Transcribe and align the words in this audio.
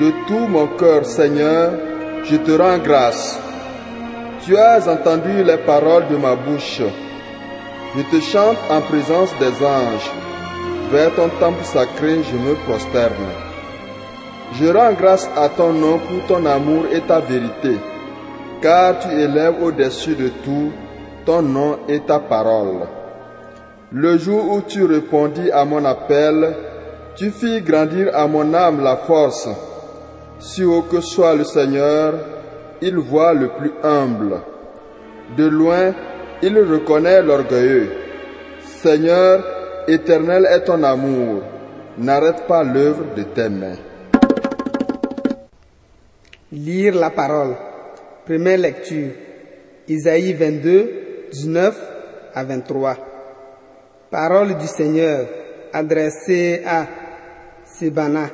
De 0.00 0.10
tout 0.26 0.46
mon 0.48 0.66
cœur, 0.66 1.04
Seigneur, 1.04 1.72
je 2.24 2.36
te 2.36 2.52
rends 2.52 2.78
grâce. 2.78 3.38
Tu 4.44 4.56
as 4.56 4.88
entendu 4.88 5.42
les 5.42 5.58
paroles 5.58 6.08
de 6.08 6.16
ma 6.16 6.34
bouche. 6.34 6.82
Je 7.96 8.02
te 8.02 8.20
chante 8.20 8.56
en 8.70 8.80
présence 8.80 9.30
des 9.38 9.64
anges. 9.64 10.10
Vers 10.90 11.14
ton 11.14 11.28
temple 11.40 11.64
sacré, 11.64 12.22
je 12.22 12.36
me 12.36 12.54
prosterne. 12.66 13.30
Je 14.58 14.66
rends 14.66 14.92
grâce 14.92 15.28
à 15.36 15.48
ton 15.48 15.72
nom 15.72 15.98
pour 15.98 16.26
ton 16.28 16.46
amour 16.46 16.84
et 16.92 17.00
ta 17.00 17.20
vérité, 17.20 17.76
car 18.60 18.98
tu 19.00 19.08
élèves 19.08 19.62
au-dessus 19.62 20.14
de 20.14 20.28
tout 20.44 20.70
ton 21.24 21.42
nom 21.42 21.78
et 21.88 22.00
ta 22.00 22.18
parole. 22.18 22.86
Le 23.92 24.18
jour 24.18 24.52
où 24.52 24.60
tu 24.60 24.84
répondis 24.84 25.50
à 25.50 25.64
mon 25.64 25.84
appel, 25.84 26.54
tu 27.16 27.30
fis 27.30 27.62
grandir 27.62 28.10
à 28.14 28.26
mon 28.26 28.52
âme 28.54 28.82
la 28.82 28.96
force. 28.96 29.48
Si 30.46 30.62
haut 30.62 30.82
que 30.82 31.00
soit 31.00 31.34
le 31.34 31.44
Seigneur, 31.44 32.12
il 32.82 32.98
voit 32.98 33.32
le 33.32 33.48
plus 33.48 33.72
humble. 33.82 34.42
De 35.38 35.46
loin, 35.46 35.94
il 36.42 36.58
reconnaît 36.58 37.22
l'orgueilleux. 37.22 37.90
Seigneur, 38.60 39.42
éternel 39.88 40.46
est 40.50 40.64
ton 40.64 40.82
amour. 40.82 41.42
N'arrête 41.96 42.46
pas 42.46 42.62
l'œuvre 42.62 43.14
de 43.16 43.22
tes 43.22 43.48
mains. 43.48 43.78
Lire 46.52 46.94
la 46.94 47.08
parole. 47.08 47.56
Première 48.26 48.58
lecture. 48.58 49.12
Isaïe 49.88 50.34
22, 50.34 51.28
19 51.32 51.74
à 52.34 52.44
23. 52.44 52.96
Parole 54.10 54.58
du 54.58 54.66
Seigneur 54.66 55.26
adressée 55.72 56.62
à 56.66 56.86
Sébana, 57.64 58.28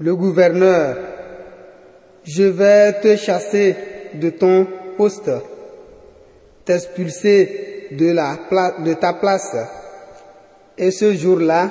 le 0.00 0.16
gouverneur. 0.16 0.96
Je 2.24 2.44
vais 2.44 2.94
te 3.00 3.16
chasser 3.16 3.76
de 4.14 4.30
ton 4.30 4.66
poste, 4.96 5.30
t'expulser 6.64 7.88
de, 7.92 8.94
ta 8.94 9.12
place. 9.14 9.56
Et 10.78 10.90
ce 10.90 11.12
jour-là, 11.12 11.70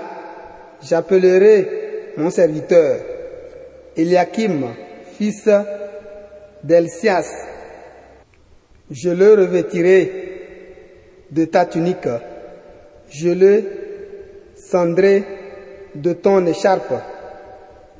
j'appellerai 0.81 2.13
mon 2.17 2.29
serviteur, 2.29 2.97
Eliakim, 3.97 4.73
fils 5.17 5.49
d'Elsias. 6.63 7.27
Je 8.91 9.09
le 9.09 9.33
revêtirai 9.33 10.11
de 11.31 11.45
ta 11.45 11.65
tunique, 11.65 12.09
je 13.09 13.29
le 13.29 13.63
cendrai 14.55 15.23
de 15.95 16.13
ton 16.13 16.45
écharpe, 16.45 16.93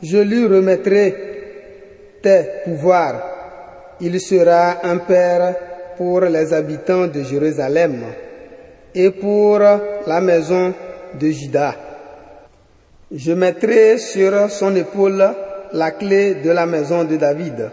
je 0.01 0.17
lui 0.17 0.45
remettrai 0.45 1.15
tes 2.21 2.45
pouvoirs. 2.65 3.95
Il 4.01 4.19
sera 4.19 4.85
un 4.85 4.97
père 4.97 5.55
pour 5.97 6.21
les 6.21 6.53
habitants 6.53 7.07
de 7.07 7.21
Jérusalem 7.23 8.03
et 8.95 9.11
pour 9.11 9.59
la 9.59 10.21
maison 10.21 10.73
de 11.19 11.27
Juda. 11.29 11.75
Je 13.11 13.33
mettrai 13.33 13.97
sur 13.97 14.49
son 14.49 14.75
épaule 14.75 15.27
la 15.73 15.91
clé 15.91 16.35
de 16.35 16.51
la 16.51 16.65
maison 16.65 17.03
de 17.03 17.17
David. 17.17 17.69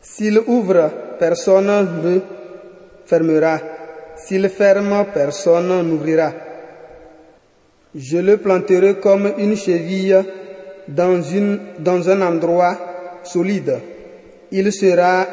S'il 0.00 0.38
ouvre, 0.46 0.90
personne 1.18 1.66
ne 2.02 2.20
fermera. 3.04 3.60
S'il 4.16 4.48
ferme, 4.48 5.06
personne 5.12 5.82
n'ouvrira. 5.82 6.32
Je 7.94 8.18
le 8.18 8.36
planterai 8.36 8.96
comme 8.96 9.32
une 9.38 9.56
cheville 9.56 10.24
dans, 10.88 11.22
une, 11.22 11.60
dans 11.78 12.08
un 12.08 12.22
endroit 12.22 12.76
solide. 13.22 13.78
Il 14.50 14.72
sera 14.72 15.26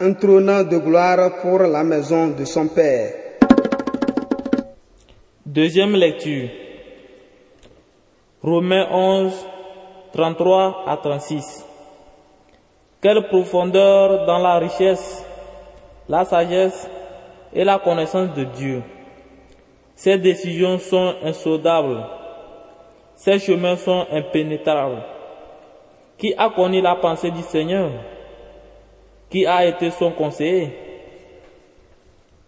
un 0.00 0.12
trône 0.14 0.68
de 0.68 0.78
gloire 0.78 1.38
pour 1.40 1.60
la 1.60 1.84
maison 1.84 2.28
de 2.28 2.44
son 2.44 2.68
Père. 2.68 3.12
Deuxième 5.44 5.94
lecture. 5.94 6.48
Romains 8.42 8.88
11, 8.90 9.32
33 10.12 10.84
à 10.86 10.96
36. 10.96 11.64
Quelle 13.00 13.26
profondeur 13.28 14.26
dans 14.26 14.38
la 14.38 14.58
richesse, 14.58 15.24
la 16.08 16.24
sagesse 16.24 16.88
et 17.52 17.64
la 17.64 17.78
connaissance 17.78 18.34
de 18.34 18.44
Dieu. 18.44 18.82
Ses 19.94 20.18
décisions 20.18 20.78
sont 20.78 21.14
insaudables. 21.22 22.15
Ses 23.16 23.38
chemins 23.38 23.76
sont 23.76 24.06
impénétrables. 24.12 25.02
Qui 26.18 26.34
a 26.36 26.50
connu 26.50 26.80
la 26.80 26.94
pensée 26.94 27.30
du 27.30 27.42
Seigneur? 27.42 27.90
Qui 29.30 29.46
a 29.46 29.66
été 29.66 29.90
son 29.90 30.12
conseiller? 30.12 30.70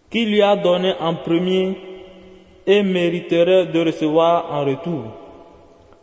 Qui 0.09 0.25
lui 0.25 0.41
a 0.41 0.55
donné 0.55 0.93
en 0.99 1.15
premier 1.15 1.77
et 2.65 2.83
mériterait 2.83 3.65
de 3.65 3.85
recevoir 3.85 4.53
en 4.53 4.65
retour? 4.65 5.03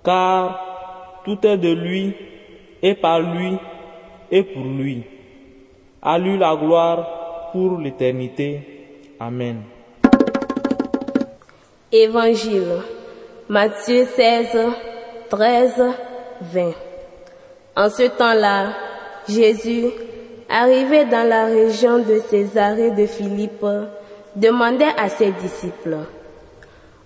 Car 0.05 1.23
tout 1.25 1.39
est 1.47 1.59
de 1.59 1.73
lui 1.73 2.15
et 2.83 2.95
par 2.95 3.21
lui 3.21 3.57
et 4.31 4.43
pour 4.43 4.65
lui. 4.65 5.05
À 6.03 6.19
lui 6.19 6.39
la 6.39 6.55
gloire 6.57 7.51
pour 7.53 7.79
l'éternité. 7.79 8.61
Amen. 9.19 9.63
Évangile. 11.91 12.96
Matthieu 13.49 14.05
16, 14.07 14.59
13, 15.31 15.73
20. 16.53 16.73
En 17.77 17.89
ce 17.89 18.03
temps-là, 18.09 18.73
Jésus, 19.29 19.85
arrivé 20.49 21.05
dans 21.05 21.29
la 21.29 21.45
région 21.45 22.01
de 22.01 22.19
Césarée 22.29 22.91
de 22.91 23.07
Philippe, 23.07 23.65
demandait 24.35 24.93
à 24.99 25.09
ses 25.09 25.31
disciples, 25.31 25.99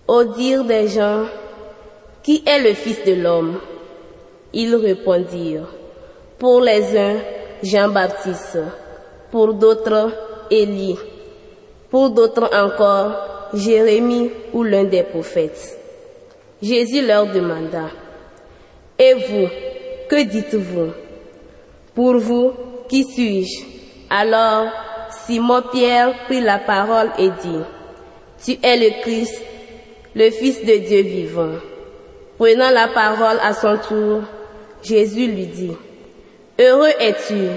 au 0.08 0.24
dire 0.24 0.64
des 0.64 0.88
gens, 0.88 1.26
qui 2.22 2.42
est 2.46 2.60
le 2.60 2.72
Fils 2.72 3.04
de 3.04 3.22
l'homme? 3.22 3.60
Ils 4.54 4.74
répondirent, 4.76 5.68
pour 6.38 6.62
les 6.62 6.98
uns, 6.98 7.16
Jean-Baptiste, 7.62 8.60
pour 9.30 9.52
d'autres, 9.52 10.10
Élie, 10.50 10.96
pour 11.90 12.08
d'autres 12.08 12.48
encore, 12.54 13.50
Jérémie 13.52 14.30
ou 14.54 14.62
l'un 14.62 14.84
des 14.84 15.02
prophètes. 15.02 15.79
Jésus 16.62 17.06
leur 17.06 17.26
demanda, 17.26 17.90
Et 18.98 19.14
vous, 19.14 19.48
que 20.08 20.22
dites-vous? 20.24 20.92
Pour 21.94 22.18
vous, 22.18 22.52
qui 22.88 23.04
suis-je? 23.04 23.64
Alors 24.10 24.66
Simon-Pierre 25.26 26.24
prit 26.26 26.40
la 26.40 26.58
parole 26.58 27.10
et 27.18 27.30
dit, 27.30 27.60
Tu 28.44 28.58
es 28.62 28.76
le 28.76 29.02
Christ, 29.02 29.40
le 30.14 30.30
Fils 30.30 30.64
de 30.64 30.76
Dieu 30.76 31.02
vivant. 31.02 31.54
Prenant 32.38 32.70
la 32.70 32.88
parole 32.88 33.38
à 33.42 33.52
son 33.52 33.76
tour, 33.76 34.22
Jésus 34.82 35.26
lui 35.26 35.46
dit, 35.46 35.76
Heureux 36.58 36.92
es-tu, 36.98 37.48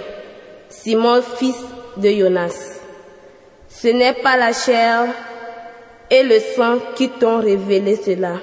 Simon, 0.70 1.22
fils 1.22 1.56
de 1.98 2.10
Jonas. 2.10 2.80
Ce 3.70 3.88
n'est 3.88 4.14
pas 4.14 4.38
la 4.38 4.54
chair 4.54 5.08
et 6.10 6.24
le 6.24 6.40
sang 6.40 6.80
qui 6.96 7.10
t'ont 7.10 7.40
révélé 7.40 7.96
cela, 7.96 8.40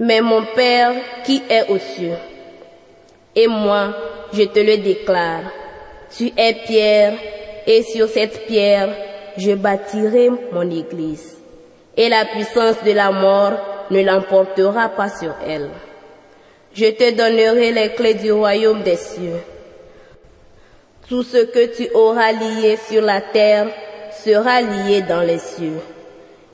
mais 0.00 0.20
mon 0.20 0.44
Père 0.54 0.94
qui 1.24 1.42
est 1.48 1.68
aux 1.68 1.78
cieux. 1.78 2.16
Et 3.34 3.46
moi, 3.46 3.94
je 4.32 4.42
te 4.42 4.58
le 4.58 4.78
déclare, 4.78 5.44
tu 6.16 6.32
es 6.36 6.54
pierre, 6.66 7.14
et 7.66 7.82
sur 7.82 8.08
cette 8.08 8.46
pierre, 8.46 8.94
je 9.36 9.52
bâtirai 9.52 10.30
mon 10.52 10.68
église. 10.70 11.38
Et 11.96 12.08
la 12.08 12.24
puissance 12.24 12.82
de 12.84 12.92
la 12.92 13.10
mort 13.10 13.52
ne 13.90 14.02
l'emportera 14.02 14.88
pas 14.90 15.08
sur 15.08 15.34
elle. 15.46 15.70
Je 16.74 16.86
te 16.86 17.10
donnerai 17.10 17.72
les 17.72 17.90
clés 17.90 18.14
du 18.14 18.32
royaume 18.32 18.82
des 18.82 18.96
cieux. 18.96 19.40
Tout 21.08 21.22
ce 21.22 21.44
que 21.44 21.74
tu 21.76 21.88
auras 21.94 22.32
lié 22.32 22.78
sur 22.88 23.02
la 23.02 23.20
terre 23.20 23.68
sera 24.24 24.62
lié 24.62 25.02
dans 25.02 25.20
les 25.20 25.38
cieux. 25.38 25.80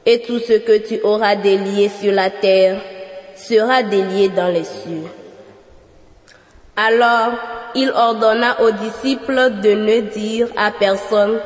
Et 0.04 0.20
tout 0.20 0.40
ce 0.40 0.54
que 0.54 0.78
tu 0.78 1.00
auras 1.02 1.36
délié 1.36 1.88
sur 1.88 2.12
la 2.12 2.30
terre 2.30 2.80
sera 3.38 3.82
délié 3.82 4.28
dans 4.28 4.52
les 4.52 4.64
cieux. 4.64 5.04
Alors 6.76 7.32
il 7.74 7.90
ordonna 7.90 8.60
aux 8.62 8.72
disciples 8.72 9.60
de 9.62 9.72
ne 9.74 10.00
dire 10.12 10.48
à 10.56 10.70
personne 10.70 11.40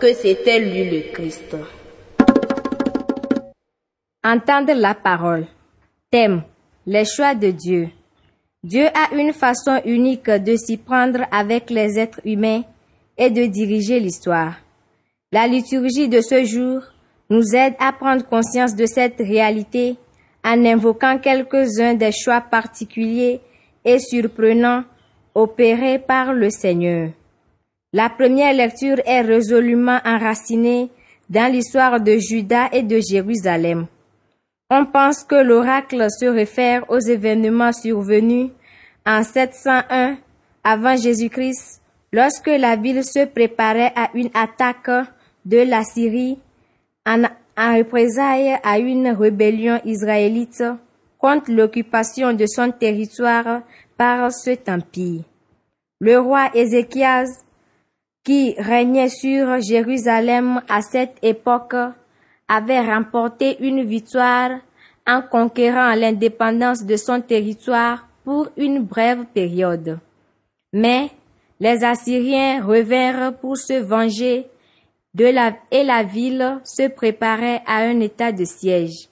que 0.00 0.12
c'était 0.12 0.60
lui 0.60 0.90
le 0.90 1.12
Christ. 1.12 1.56
Entendre 4.22 4.74
la 4.74 4.94
parole. 4.94 5.46
Thème. 6.10 6.42
Les 6.86 7.04
choix 7.04 7.34
de 7.34 7.50
Dieu. 7.50 7.88
Dieu 8.62 8.86
a 8.86 9.14
une 9.14 9.32
façon 9.32 9.80
unique 9.84 10.30
de 10.30 10.56
s'y 10.56 10.76
prendre 10.76 11.20
avec 11.30 11.70
les 11.70 11.98
êtres 11.98 12.20
humains 12.24 12.62
et 13.18 13.30
de 13.30 13.46
diriger 13.46 14.00
l'histoire. 14.00 14.54
La 15.32 15.46
liturgie 15.46 16.08
de 16.08 16.20
ce 16.20 16.44
jour 16.44 16.82
nous 17.30 17.54
aide 17.54 17.74
à 17.78 17.92
prendre 17.92 18.24
conscience 18.24 18.74
de 18.74 18.86
cette 18.86 19.18
réalité 19.18 19.96
en 20.46 20.64
invoquant 20.64 21.18
quelques-uns 21.18 21.94
des 21.94 22.12
choix 22.12 22.40
particuliers 22.40 23.40
et 23.84 23.98
surprenants 23.98 24.84
opérés 25.34 25.98
par 25.98 26.32
le 26.32 26.50
Seigneur. 26.50 27.10
La 27.92 28.08
première 28.08 28.54
lecture 28.54 29.00
est 29.04 29.22
résolument 29.22 29.98
enracinée 30.04 30.88
dans 31.28 31.52
l'histoire 31.52 32.00
de 32.00 32.16
Juda 32.18 32.68
et 32.72 32.84
de 32.84 33.00
Jérusalem. 33.00 33.86
On 34.70 34.86
pense 34.86 35.24
que 35.24 35.42
l'oracle 35.42 36.06
se 36.10 36.26
réfère 36.26 36.88
aux 36.90 37.00
événements 37.00 37.72
survenus 37.72 38.50
en 39.04 39.24
701 39.24 40.16
avant 40.62 40.96
Jésus-Christ 40.96 41.80
lorsque 42.12 42.46
la 42.46 42.76
ville 42.76 43.04
se 43.04 43.24
préparait 43.26 43.92
à 43.96 44.10
une 44.14 44.30
attaque 44.34 45.08
de 45.44 45.58
la 45.58 45.82
Syrie 45.82 46.38
en, 47.04 47.22
en 47.56 47.76
représailles 47.76 48.58
à 48.62 48.78
une 48.78 49.08
rébellion 49.08 49.80
israélite 49.84 50.62
contre 51.18 51.50
l'occupation 51.50 52.32
de 52.32 52.46
son 52.46 52.70
territoire 52.70 53.62
par 53.96 54.30
cet 54.30 54.68
empire. 54.68 55.22
Le 56.00 56.18
roi 56.18 56.50
Ézéchias, 56.54 57.28
qui 58.22 58.54
régnait 58.58 59.08
sur 59.08 59.60
Jérusalem 59.60 60.60
à 60.68 60.82
cette 60.82 61.16
époque, 61.22 61.76
avait 62.48 62.80
remporté 62.80 63.56
une 63.60 63.84
victoire 63.84 64.50
en 65.06 65.22
conquérant 65.22 65.94
l'indépendance 65.94 66.84
de 66.84 66.96
son 66.96 67.20
territoire 67.20 68.06
pour 68.24 68.48
une 68.56 68.82
brève 68.82 69.24
période. 69.32 69.98
Mais 70.72 71.10
les 71.60 71.84
Assyriens 71.84 72.62
revinrent 72.62 73.34
pour 73.34 73.56
se 73.56 73.80
venger 73.80 74.46
et 75.24 75.84
la 75.84 76.02
ville 76.02 76.60
se 76.64 76.88
préparait 76.88 77.62
à 77.66 77.78
un 77.78 78.00
état 78.00 78.32
de 78.32 78.44
siège. 78.44 79.08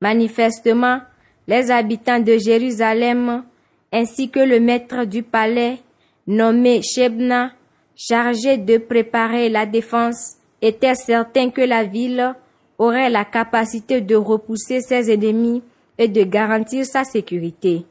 Manifestement, 0.00 1.00
les 1.46 1.70
habitants 1.70 2.20
de 2.20 2.36
Jérusalem 2.36 3.44
ainsi 3.92 4.30
que 4.30 4.40
le 4.40 4.60
maître 4.60 5.04
du 5.04 5.22
palais 5.22 5.78
nommé 6.26 6.82
Shebna, 6.82 7.52
chargé 7.94 8.58
de 8.58 8.78
préparer 8.78 9.48
la 9.48 9.64
défense, 9.64 10.36
étaient 10.60 10.94
certains 10.94 11.50
que 11.50 11.62
la 11.62 11.84
ville 11.84 12.34
aurait 12.78 13.10
la 13.10 13.24
capacité 13.24 14.00
de 14.00 14.16
repousser 14.16 14.80
ses 14.80 15.10
ennemis 15.10 15.62
et 15.98 16.08
de 16.08 16.24
garantir 16.24 16.84
sa 16.84 17.04
sécurité. 17.04 17.86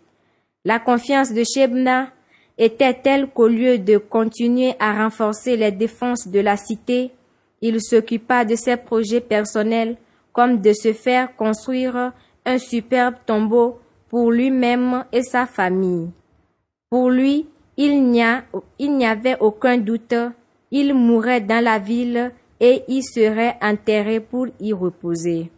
La 0.64 0.80
confiance 0.80 1.32
de 1.32 1.44
Shebna 1.44 2.12
était 2.58 2.94
telle 2.94 3.28
qu'au 3.28 3.48
lieu 3.48 3.78
de 3.78 3.98
continuer 3.98 4.74
à 4.80 5.04
renforcer 5.04 5.58
les 5.58 5.72
défenses 5.72 6.28
de 6.28 6.40
la 6.40 6.58
cité, 6.58 7.12
il 7.68 7.82
s'occupa 7.82 8.46
de 8.46 8.56
ses 8.56 8.78
projets 8.78 9.22
personnels 9.22 9.98
comme 10.32 10.62
de 10.62 10.72
se 10.72 10.94
faire 10.94 11.36
construire 11.36 12.14
un 12.46 12.58
superbe 12.60 13.16
tombeau 13.26 13.80
pour 14.08 14.32
lui-même 14.32 15.04
et 15.12 15.24
sa 15.24 15.48
famille. 15.48 16.10
Pour 16.92 17.10
lui, 17.10 17.48
il 17.76 18.04
n'y 18.12 19.06
avait 19.06 19.38
aucun 19.40 19.80
doute, 19.80 20.14
il 20.70 20.94
mourrait 20.94 21.42
dans 21.42 21.64
la 21.64 21.80
ville 21.80 22.32
et 22.60 22.84
y 22.88 23.02
serait 23.02 23.58
enterré 23.64 24.20
pour 24.20 24.46
y 24.60 24.72
reposer. 24.72 25.50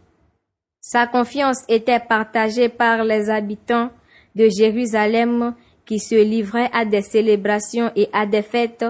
Sa 0.80 1.06
confiance 1.06 1.62
était 1.68 2.00
partagée 2.00 2.70
par 2.70 3.04
les 3.04 3.28
habitants 3.28 3.90
de 4.34 4.48
Jérusalem 4.48 5.54
qui 5.84 5.98
se 5.98 6.14
livraient 6.14 6.70
à 6.72 6.86
des 6.86 7.02
célébrations 7.02 7.92
et 7.94 8.08
à 8.14 8.24
des 8.24 8.42
fêtes, 8.42 8.86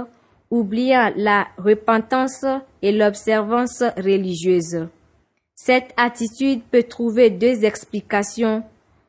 oubliant 0.50 1.12
la 1.16 1.48
repentance 1.58 2.44
et 2.82 2.92
l'observance 2.92 3.82
religieuse. 3.96 4.88
Cette 5.54 5.92
attitude 5.96 6.62
peut 6.70 6.84
trouver 6.84 7.30
deux 7.30 7.64
explications. 7.64 8.62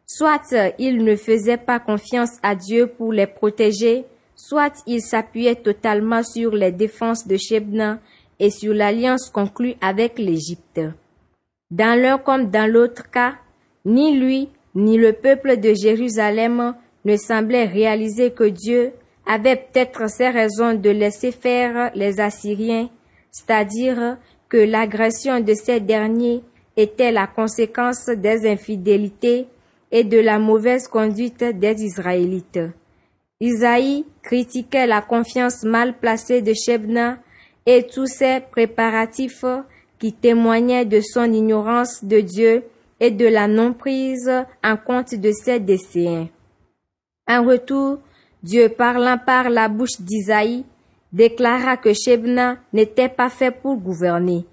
Soit 0.06 0.56
ils 0.80 1.04
ne 1.04 1.16
faisaient 1.16 1.58
pas 1.58 1.80
confiance 1.80 2.38
à 2.42 2.56
Dieu 2.56 2.88
pour 2.88 3.14
les 3.14 3.28
protéger, 3.28 4.06
soit 4.36 4.74
ils 4.88 5.02
s'appuyaient 5.02 5.56
totalement 5.56 6.24
sur 6.24 6.56
les 6.56 6.72
défenses 6.72 7.28
de 7.28 7.38
Shebna 7.38 8.00
et 8.40 8.50
sur 8.50 8.74
l'alliance 8.74 9.30
conclue 9.30 9.76
avec 9.82 10.18
l'Égypte. 10.18 10.82
Dans 11.70 12.00
l'un 12.02 12.18
comme 12.18 12.50
dans 12.50 12.70
l'autre 12.70 13.12
cas, 13.12 13.36
ni 13.86 14.18
lui 14.18 14.50
ni 14.76 14.98
le 14.98 15.14
peuple 15.14 15.58
de 15.58 15.74
Jérusalem 15.74 16.76
ne 17.06 17.16
semblaient 17.18 17.66
réaliser 17.66 18.32
que 18.32 18.46
Dieu 18.46 18.94
avait 19.30 19.58
peut-être 19.58 20.10
ses 20.10 20.30
raisons 20.30 20.74
de 20.74 20.90
laisser 20.90 21.31
faire 21.31 21.92
les 21.94 22.20
Assyriens, 22.20 22.90
c'est-à-dire 23.31 24.18
que 24.50 24.58
l'agression 24.58 25.40
de 25.40 25.54
ces 25.54 25.80
derniers 25.80 26.42
était 26.76 27.12
la 27.12 27.28
conséquence 27.28 28.08
des 28.08 28.50
infidélités 28.50 29.46
et 29.92 30.04
de 30.04 30.20
la 30.20 30.40
mauvaise 30.40 30.88
conduite 30.88 31.44
des 31.44 31.84
Israélites. 31.84 32.60
Isaïe 33.40 34.04
critiquait 34.24 34.88
la 34.88 35.02
confiance 35.02 35.64
mal 35.64 36.00
placée 36.00 36.42
de 36.42 36.54
Shebna 36.54 37.20
et 37.68 37.86
tous 37.86 38.08
ces 38.08 38.40
préparatifs 38.40 39.46
qui 40.00 40.12
témoignaient 40.12 40.86
de 40.86 41.02
son 41.02 41.31
ignorance 41.31 42.04
de 42.04 42.20
Dieu 42.22 42.64
et 43.00 43.12
de 43.12 43.28
la 43.28 43.48
non-prise 43.48 44.31
en 44.64 44.76
compte 44.76 45.14
de 45.14 45.31
ses 45.31 45.60
desseins. 45.60 46.30
En 47.28 47.44
retour, 47.44 48.00
Dieu 48.42 48.70
parlant 48.70 49.18
par 49.18 49.50
la 49.50 49.68
bouche 49.68 50.00
d'Isaïe, 50.00 50.64
déclara 51.12 51.78
que 51.78 51.94
Shebna 51.94 52.58
n'était 52.72 53.10
pas 53.10 53.30
fait 53.30 53.52
pour 53.52 53.78
gouverner. 53.78 54.46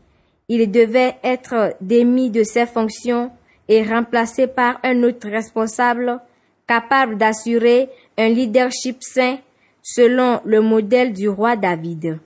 Il 0.49 0.71
devait 0.71 1.17
être 1.23 1.75
démis 1.81 2.31
de 2.31 2.43
ses 2.43 2.67
fonctions 2.67 3.31
et 3.69 3.83
remplacé 3.83 4.47
par 4.47 4.79
un 4.83 5.03
autre 5.03 5.29
responsable 5.29 6.21
capable 6.67 7.17
d'assurer 7.17 7.89
un 8.17 8.29
leadership 8.29 8.99
sain 9.01 9.39
selon 9.83 10.41
le 10.45 10.61
modèle 10.61 11.13
du 11.13 11.29
roi 11.29 11.57
David. 11.57 12.19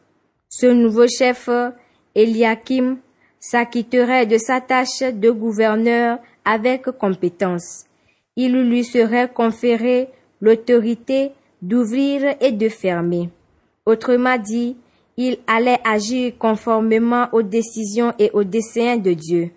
Ce 0.49 0.67
nouveau 0.67 1.07
chef, 1.07 1.49
Eliakim, 2.15 2.99
s'acquitterait 3.39 4.27
de 4.27 4.39
sa 4.39 4.61
tâche 4.61 5.01
de 5.01 5.31
gouverneur 5.31 6.19
avec 6.45 6.91
compétence. 6.99 7.85
Il 8.37 8.61
lui 8.63 8.85
serait 8.85 9.31
conféré 9.33 10.09
l'autorité 10.41 11.33
d'ouvrir 11.63 12.35
et 12.41 12.53
de 12.53 12.69
fermer. 12.69 13.31
Autrement 13.87 14.39
dit, 14.39 14.77
il 15.17 15.39
allait 15.47 15.81
agir 15.85 16.33
conformément 16.39 17.29
aux 17.33 17.43
décisions 17.43 18.13
et 18.19 18.31
aux 18.33 18.45
desseins 18.45 18.97
de 18.97 19.13
Dieu. 19.13 19.51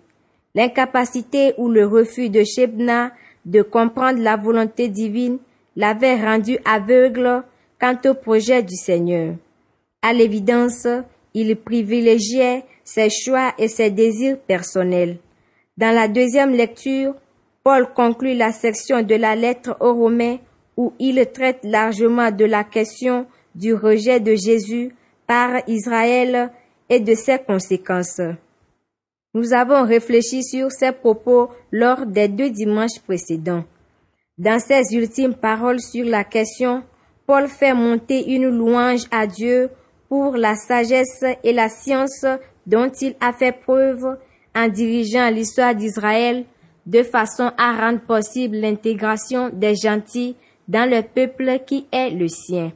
L'incapacité 0.54 1.54
ou 1.58 1.68
le 1.68 1.86
refus 1.86 2.28
de 2.28 2.44
Shebna 2.44 3.12
de 3.44 3.62
comprendre 3.62 4.20
la 4.20 4.36
volonté 4.36 4.88
divine 4.88 5.38
l'avait 5.76 6.22
rendu 6.22 6.58
aveugle 6.64 7.42
quant 7.80 7.98
au 8.06 8.14
projet 8.14 8.62
du 8.62 8.76
Seigneur. 8.76 9.34
À 10.02 10.12
l'évidence, 10.12 10.86
il 11.34 11.56
privilégiait 11.56 12.64
ses 12.84 13.08
choix 13.10 13.52
et 13.58 13.68
ses 13.68 13.90
désirs 13.90 14.38
personnels. 14.38 15.18
Dans 15.76 15.94
la 15.94 16.06
deuxième 16.06 16.52
lecture, 16.52 17.14
Paul 17.64 17.88
conclut 17.94 18.34
la 18.34 18.52
section 18.52 19.02
de 19.02 19.14
la 19.14 19.34
lettre 19.34 19.76
aux 19.80 19.94
Romains 19.94 20.38
où 20.76 20.92
il 20.98 21.24
traite 21.32 21.60
largement 21.62 22.30
de 22.30 22.44
la 22.44 22.64
question 22.64 23.26
du 23.54 23.74
rejet 23.74 24.20
de 24.20 24.34
Jésus 24.34 24.94
par 25.26 25.62
Israël 25.68 26.50
et 26.88 27.00
de 27.00 27.14
ses 27.14 27.38
conséquences. 27.38 28.20
Nous 29.34 29.52
avons 29.52 29.84
réfléchi 29.84 30.42
sur 30.42 30.70
ces 30.70 30.92
propos 30.92 31.50
lors 31.72 32.06
des 32.06 32.28
deux 32.28 32.50
dimanches 32.50 33.00
précédents. 33.04 33.64
Dans 34.38 34.58
ses 34.58 34.94
ultimes 34.94 35.34
paroles 35.34 35.80
sur 35.80 36.04
la 36.04 36.24
question, 36.24 36.82
Paul 37.26 37.48
fait 37.48 37.74
monter 37.74 38.32
une 38.32 38.48
louange 38.48 39.06
à 39.10 39.26
Dieu 39.26 39.70
pour 40.08 40.36
la 40.36 40.54
sagesse 40.54 41.24
et 41.42 41.52
la 41.52 41.68
science 41.68 42.24
dont 42.66 42.90
il 43.00 43.16
a 43.20 43.32
fait 43.32 43.52
preuve 43.52 44.18
en 44.54 44.68
dirigeant 44.68 45.30
l'histoire 45.30 45.74
d'Israël 45.74 46.44
de 46.86 47.02
façon 47.02 47.50
à 47.56 47.72
rendre 47.72 48.00
possible 48.00 48.56
l'intégration 48.56 49.50
des 49.52 49.74
gentils 49.74 50.36
dans 50.68 50.88
le 50.88 51.02
peuple 51.02 51.60
qui 51.66 51.86
est 51.92 52.10
le 52.10 52.28
sien. 52.28 52.72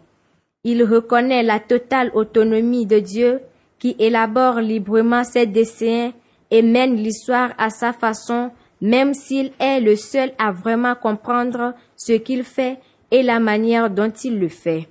Il 0.65 0.83
reconnaît 0.85 1.43
la 1.43 1.61
totale 1.61 2.11
autonomie 2.15 2.87
de 2.87 2.99
Dieu 2.99 3.41
qui 3.79 3.97
élabore 3.99 4.61
librement 4.61 5.25
ses 5.25 5.47
desseins 5.47 6.13
et 6.51 6.63
mène 6.63 6.97
l'histoire 6.97 7.53
à 7.59 7.71
sa 7.71 7.93
façon, 7.93 8.51
même 8.81 9.15
s'il 9.15 9.53
est 9.61 9.81
le 9.81 9.97
seul 9.97 10.33
à 10.39 10.53
vraiment 10.53 10.95
comprendre 10.95 11.75
ce 11.97 12.13
qu'il 12.13 12.45
fait 12.45 12.79
et 13.11 13.23
la 13.23 13.41
manière 13.41 13.91
dont 13.91 14.13
il 14.25 14.39
le 14.39 14.49
fait. 14.49 14.89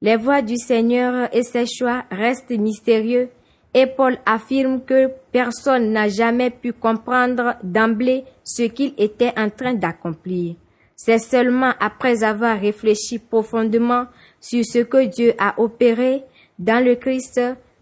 Les 0.00 0.16
voies 0.16 0.42
du 0.42 0.56
Seigneur 0.56 1.28
et 1.34 1.42
ses 1.42 1.66
choix 1.66 2.04
restent 2.10 2.50
mystérieux 2.50 3.28
et 3.74 3.86
Paul 3.86 4.18
affirme 4.26 4.82
que 4.82 5.10
personne 5.30 5.92
n'a 5.92 6.08
jamais 6.08 6.50
pu 6.50 6.72
comprendre 6.72 7.54
d'emblée 7.62 8.24
ce 8.44 8.64
qu'il 8.64 8.94
était 8.98 9.32
en 9.36 9.48
train 9.48 9.74
d'accomplir. 9.74 10.56
C'est 11.04 11.18
seulement 11.18 11.72
après 11.80 12.22
avoir 12.22 12.60
réfléchi 12.60 13.18
profondément 13.18 14.06
sur 14.40 14.64
ce 14.64 14.78
que 14.78 15.04
Dieu 15.06 15.34
a 15.36 15.60
opéré 15.60 16.22
dans 16.60 16.78
le 16.78 16.94
Christ 16.94 17.40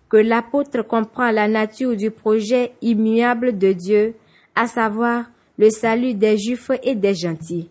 que 0.08 0.16
l'apôtre 0.16 0.80
comprend 0.80 1.30
la 1.30 1.46
nature 1.46 1.94
du 1.96 2.10
projet 2.10 2.72
immuable 2.80 3.58
de 3.58 3.72
Dieu, 3.72 4.14
à 4.56 4.66
savoir 4.66 5.26
le 5.58 5.68
salut 5.68 6.14
des 6.14 6.38
Juifs 6.38 6.70
et 6.82 6.94
des 6.94 7.14
gentils. 7.14 7.68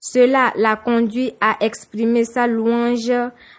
Cela 0.00 0.54
l'a 0.56 0.76
conduit 0.76 1.34
à 1.42 1.58
exprimer 1.60 2.24
sa 2.24 2.46
louange 2.46 3.12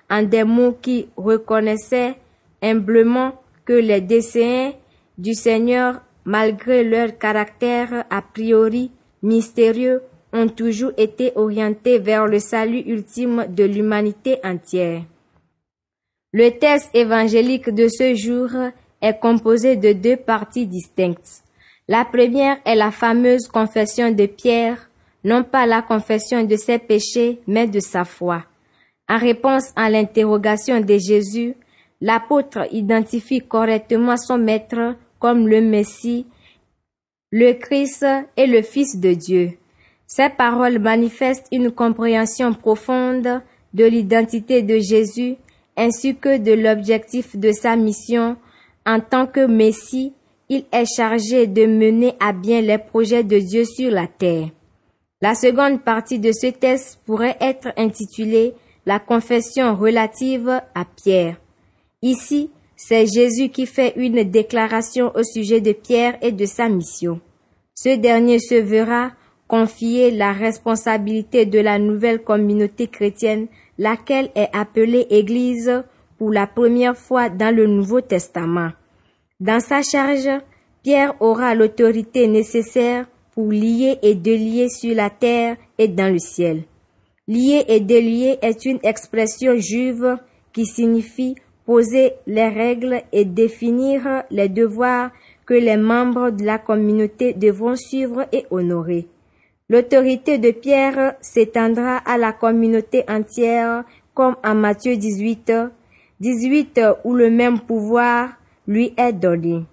en 0.10 0.24
des 0.24 0.44
mots 0.44 0.76
qui 0.82 1.08
reconnaissaient 1.16 2.16
humblement 2.64 3.40
que 3.64 3.74
les 3.74 4.02
desseins 4.02 4.72
du 5.20 5.36
Seigneur, 5.36 6.02
malgré 6.26 6.84
leur 6.84 7.16
caractère 7.20 8.06
a 8.10 8.24
priori 8.24 8.90
mystérieux, 9.22 10.02
ont 10.38 10.48
toujours 10.48 10.92
été 10.98 11.32
orientés 11.36 12.00
vers 12.00 12.28
le 12.28 12.40
salut 12.40 12.84
ultime 12.86 13.48
de 13.50 13.64
l'humanité 13.64 14.38
entière. 14.44 15.04
Le 16.34 16.52
texte 16.52 16.90
évangélique 16.94 17.70
de 17.70 17.88
ce 17.88 18.14
jour 18.16 18.50
est 19.02 19.20
composé 19.20 19.76
de 19.76 19.94
deux 19.94 20.18
parties 20.18 20.68
distinctes. 20.68 21.44
La 21.88 22.06
première 22.06 22.58
est 22.66 22.76
la 22.76 22.92
fameuse 22.92 23.48
confession 23.48 24.12
de 24.12 24.26
Pierre, 24.26 24.90
non 25.24 25.44
pas 25.44 25.66
la 25.66 25.82
confession 25.82 26.44
de 26.44 26.56
ses 26.56 26.80
péchés, 26.80 27.40
mais 27.48 27.68
de 27.68 27.80
sa 27.80 28.06
foi. 28.06 28.44
En 29.10 29.18
réponse 29.18 29.72
à 29.76 29.90
l'interrogation 29.90 30.82
de 30.82 30.98
Jésus, 30.98 31.56
l'apôtre 32.02 32.68
identifie 32.74 33.40
correctement 33.40 34.18
son 34.18 34.38
maître 34.38 34.96
comme 35.20 35.48
le 35.48 35.62
Messie, 35.62 36.26
le 37.32 37.54
Christ 37.54 38.06
et 38.36 38.48
le 38.48 38.62
Fils 38.62 39.00
de 39.00 39.14
Dieu. 39.14 39.58
Ces 40.08 40.30
paroles 40.30 40.80
manifestent 40.80 41.48
une 41.52 41.70
compréhension 41.70 42.54
profonde 42.54 43.42
de 43.74 43.86
l'identité 43.86 44.62
de 44.62 44.80
Jésus 44.80 45.36
ainsi 45.76 46.16
que 46.16 46.38
de 46.38 46.54
l'objectif 46.54 47.36
de 47.36 47.52
sa 47.52 47.76
mission 47.76 48.38
en 48.86 49.02
tant 49.02 49.28
que 49.28 49.46
Messie. 49.46 50.14
Il 50.50 50.64
est 50.72 50.86
chargé 50.86 51.46
de 51.46 51.66
mener 51.66 52.14
à 52.22 52.32
bien 52.32 52.62
les 52.62 52.78
projets 52.78 53.26
de 53.26 53.38
Dieu 53.38 53.66
sur 53.66 53.92
la 53.92 54.08
terre. 54.08 54.48
La 55.22 55.36
seconde 55.36 55.82
partie 55.82 56.20
de 56.20 56.32
ce 56.32 56.48
texte 56.48 57.00
pourrait 57.06 57.36
être 57.42 57.74
intitulée 57.76 58.54
La 58.86 59.00
confession 59.00 59.76
relative 59.76 60.62
à 60.74 60.86
Pierre. 60.86 61.36
Ici, 62.02 62.50
c'est 62.78 63.08
Jésus 63.08 63.50
qui 63.50 63.66
fait 63.66 63.94
une 63.98 64.24
déclaration 64.24 65.12
au 65.16 65.24
sujet 65.24 65.60
de 65.60 65.74
Pierre 65.74 66.18
et 66.22 66.32
de 66.32 66.46
sa 66.46 66.70
mission. 66.70 67.20
Ce 67.76 67.98
dernier 67.98 68.40
se 68.40 68.56
verra 68.56 69.12
confier 69.48 70.12
la 70.12 70.34
responsabilité 70.34 71.46
de 71.46 71.60
la 71.60 71.80
nouvelle 71.80 72.24
communauté 72.24 72.88
chrétienne, 72.88 73.48
laquelle 73.78 74.30
est 74.36 74.50
appelée 74.54 75.08
Église 75.10 75.84
pour 76.18 76.32
la 76.32 76.48
première 76.48 76.98
fois 76.98 77.30
dans 77.30 77.56
le 77.56 77.68
Nouveau 77.68 78.02
Testament. 78.02 78.72
Dans 79.40 79.60
sa 79.60 79.82
charge, 79.82 80.30
Pierre 80.84 81.14
aura 81.22 81.54
l'autorité 81.54 82.28
nécessaire 82.28 83.06
pour 83.34 83.52
lier 83.52 83.98
et 84.02 84.16
délier 84.16 84.68
sur 84.70 84.96
la 84.96 85.10
terre 85.10 85.58
et 85.78 85.88
dans 85.88 86.12
le 86.12 86.20
ciel. 86.20 86.64
Lier 87.28 87.66
et 87.68 87.80
délier 87.80 88.40
est 88.42 88.66
une 88.66 88.80
expression 88.84 89.58
juive 89.58 90.18
qui 90.54 90.66
signifie 90.66 91.36
poser 91.66 92.14
les 92.26 92.48
règles 92.48 93.02
et 93.12 93.26
définir 93.26 94.24
les 94.32 94.50
devoirs 94.50 95.12
que 95.46 95.54
les 95.54 95.78
membres 95.78 96.32
de 96.32 96.44
la 96.46 96.58
communauté 96.58 97.34
devront 97.34 97.76
suivre 97.76 98.26
et 98.32 98.46
honorer. 98.50 99.08
L'autorité 99.70 100.38
de 100.38 100.52
Pierre 100.52 101.16
s'étendra 101.20 101.98
à 101.98 102.18
la 102.18 102.32
communauté 102.32 103.04
entière 103.10 103.84
comme 104.14 104.38
en 104.42 104.56
Matthieu 104.56 104.96
18, 104.96 105.52
18 106.22 106.80
où 107.04 107.14
le 107.14 107.30
même 107.30 107.60
pouvoir 107.60 108.30
lui 108.66 108.94
est 108.96 109.12
donné. 109.12 109.66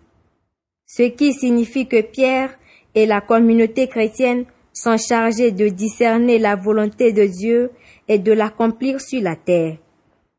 Ce 0.85 1.05
qui 1.05 1.33
signifie 1.33 1.87
que 1.87 2.01
Pierre 2.03 2.51
et 2.97 3.07
la 3.07 3.21
communauté 3.21 3.87
chrétienne 3.87 4.47
sont 4.73 4.97
chargés 4.97 5.53
de 5.53 5.69
discerner 5.69 6.41
la 6.41 6.57
volonté 6.57 7.13
de 7.13 7.27
Dieu 7.27 7.71
et 8.09 8.19
de 8.19 8.33
l'accomplir 8.33 9.01
sur 9.01 9.23
la 9.23 9.37
terre. 9.37 9.77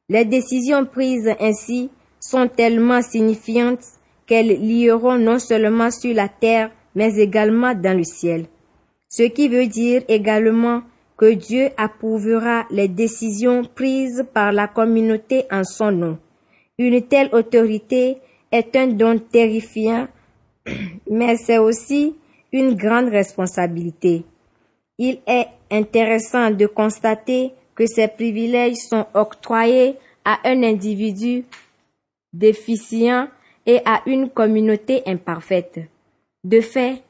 Les 0.09 0.25
décisions 0.25 0.85
prises 0.85 1.33
ainsi 1.39 1.89
sont 2.19 2.49
tellement 2.49 3.01
signifiantes 3.01 3.85
qu'elles 4.27 4.59
lieront 4.59 5.17
non 5.17 5.39
seulement 5.39 5.91
sur 5.91 6.13
la 6.13 6.27
terre, 6.27 6.71
mais 6.93 7.15
également 7.15 7.73
dans 7.73 7.97
le 7.97 8.03
ciel 8.03 8.47
ce 9.17 9.23
qui 9.23 9.47
veut 9.47 9.67
dire 9.67 10.01
également 10.09 10.81
que 11.15 11.31
Dieu 11.31 11.69
approuvera 11.77 12.65
les 12.69 12.89
décisions 12.89 13.63
prises 13.63 14.25
par 14.33 14.51
la 14.51 14.67
communauté 14.67 15.45
en 15.49 15.63
son 15.63 15.93
nom. 15.93 16.19
Une 16.77 17.01
telle 17.01 17.29
autorité 17.31 18.17
est 18.51 18.75
un 18.75 18.87
don 18.87 19.17
terrifiant, 19.17 20.09
mais 21.09 21.37
c'est 21.37 21.59
aussi 21.59 22.17
une 22.51 22.75
grande 22.75 23.07
responsabilité. 23.07 24.25
Il 24.97 25.19
est 25.27 25.47
intéressant 25.71 26.51
de 26.51 26.65
constater 26.65 27.53
que 27.73 27.85
ces 27.85 28.09
privilèges 28.09 28.75
sont 28.89 29.05
octroyés 29.13 29.95
à 30.25 30.39
un 30.43 30.61
individu 30.61 31.45
déficient 32.33 33.29
et 33.65 33.79
à 33.85 34.01
une 34.07 34.29
communauté 34.29 35.03
imparfaite. 35.05 35.79
De 36.43 36.59
fait, 36.59 37.01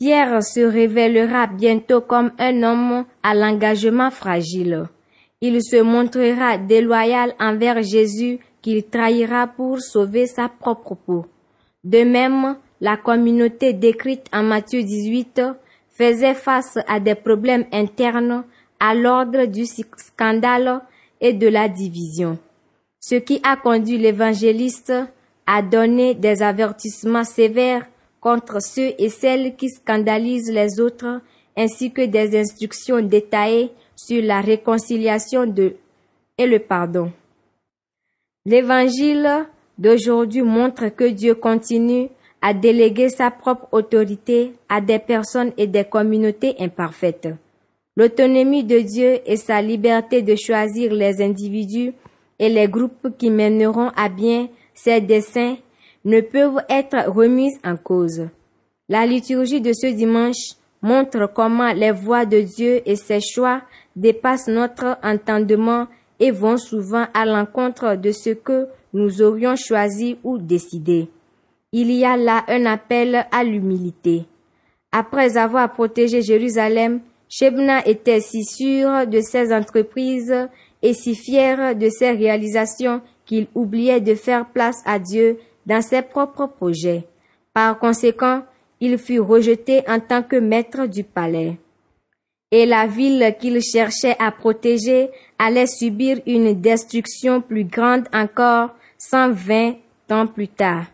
Pierre 0.00 0.42
se 0.42 0.60
révélera 0.60 1.46
bientôt 1.46 2.00
comme 2.00 2.32
un 2.38 2.62
homme 2.62 3.04
à 3.22 3.34
l'engagement 3.34 4.10
fragile. 4.10 4.84
Il 5.42 5.62
se 5.62 5.82
montrera 5.82 6.56
déloyal 6.56 7.34
envers 7.38 7.82
Jésus 7.82 8.38
qu'il 8.62 8.84
trahira 8.84 9.46
pour 9.46 9.78
sauver 9.78 10.26
sa 10.26 10.48
propre 10.48 10.94
peau. 10.94 11.26
De 11.84 12.02
même, 12.02 12.56
la 12.80 12.96
communauté 12.96 13.74
décrite 13.74 14.26
en 14.32 14.42
Matthieu 14.42 14.82
18 14.82 15.42
faisait 15.90 16.32
face 16.32 16.78
à 16.88 16.98
des 16.98 17.14
problèmes 17.14 17.66
internes 17.70 18.44
à 18.78 18.94
l'ordre 18.94 19.44
du 19.44 19.66
scandale 19.66 20.80
et 21.20 21.34
de 21.34 21.46
la 21.46 21.68
division. 21.68 22.38
Ce 23.00 23.16
qui 23.16 23.38
a 23.42 23.56
conduit 23.56 23.98
l'évangéliste 23.98 24.94
à 25.46 25.60
donner 25.60 26.14
des 26.14 26.42
avertissements 26.42 27.24
sévères 27.24 27.89
contre 28.20 28.60
ceux 28.60 28.92
et 28.98 29.08
celles 29.08 29.56
qui 29.56 29.68
scandalisent 29.70 30.52
les 30.52 30.80
autres, 30.80 31.20
ainsi 31.56 31.90
que 31.90 32.02
des 32.02 32.38
instructions 32.38 33.00
détaillées 33.00 33.70
sur 33.96 34.22
la 34.22 34.40
réconciliation 34.40 35.52
et 36.38 36.46
le 36.46 36.58
pardon. 36.58 37.12
L'évangile 38.46 39.46
d'aujourd'hui 39.78 40.42
montre 40.42 40.88
que 40.88 41.04
Dieu 41.04 41.34
continue 41.34 42.08
à 42.42 42.54
déléguer 42.54 43.10
sa 43.10 43.30
propre 43.30 43.68
autorité 43.72 44.52
à 44.68 44.80
des 44.80 44.98
personnes 44.98 45.52
et 45.58 45.66
des 45.66 45.84
communautés 45.84 46.54
imparfaites. 46.58 47.28
L'autonomie 47.96 48.64
de 48.64 48.78
Dieu 48.78 49.18
et 49.26 49.36
sa 49.36 49.60
liberté 49.60 50.22
de 50.22 50.34
choisir 50.36 50.94
les 50.94 51.20
individus 51.20 51.92
et 52.38 52.48
les 52.48 52.68
groupes 52.68 53.08
qui 53.18 53.30
mèneront 53.30 53.90
à 53.94 54.08
bien 54.08 54.48
ses 54.74 55.02
desseins 55.02 55.56
ne 56.04 56.20
peuvent 56.20 56.62
être 56.68 57.10
remises 57.10 57.58
en 57.64 57.76
cause. 57.76 58.28
La 58.88 59.06
liturgie 59.06 59.60
de 59.60 59.72
ce 59.72 59.86
dimanche 59.86 60.56
montre 60.82 61.30
comment 61.32 61.72
les 61.72 61.92
voies 61.92 62.26
de 62.26 62.40
Dieu 62.40 62.80
et 62.86 62.96
ses 62.96 63.20
choix 63.20 63.62
dépassent 63.96 64.48
notre 64.48 64.98
entendement 65.02 65.86
et 66.18 66.30
vont 66.30 66.56
souvent 66.56 67.06
à 67.14 67.24
l'encontre 67.24 67.96
de 67.96 68.12
ce 68.12 68.30
que 68.30 68.66
nous 68.92 69.22
aurions 69.22 69.56
choisi 69.56 70.18
ou 70.24 70.38
décidé. 70.38 71.08
Il 71.72 71.90
y 71.92 72.04
a 72.04 72.16
là 72.16 72.44
un 72.48 72.66
appel 72.66 73.26
à 73.30 73.44
l'humilité. 73.44 74.24
Après 74.92 75.36
avoir 75.36 75.72
protégé 75.72 76.20
Jérusalem, 76.20 77.00
Shebna 77.28 77.86
était 77.86 78.20
si 78.20 78.44
sûr 78.44 79.06
de 79.06 79.20
ses 79.20 79.54
entreprises 79.54 80.48
et 80.82 80.94
si 80.94 81.14
fier 81.14 81.76
de 81.76 81.88
ses 81.88 82.10
réalisations 82.10 83.00
qu'il 83.24 83.46
oubliait 83.54 84.00
de 84.00 84.16
faire 84.16 84.46
place 84.46 84.82
à 84.84 84.98
Dieu 84.98 85.38
dans 85.66 85.82
ses 85.82 86.02
propres 86.02 86.46
projets. 86.46 87.04
Par 87.52 87.78
conséquent, 87.78 88.42
il 88.80 88.98
fut 88.98 89.20
rejeté 89.20 89.82
en 89.88 90.00
tant 90.00 90.22
que 90.22 90.36
maître 90.36 90.86
du 90.86 91.04
palais. 91.04 91.58
Et 92.50 92.66
la 92.66 92.86
ville 92.86 93.34
qu'il 93.38 93.60
cherchait 93.62 94.16
à 94.18 94.32
protéger 94.32 95.10
allait 95.38 95.66
subir 95.66 96.20
une 96.26 96.60
destruction 96.60 97.40
plus 97.40 97.64
grande 97.64 98.08
encore 98.12 98.74
120 98.98 99.76
ans 100.10 100.26
plus 100.26 100.48
tard. 100.48 100.86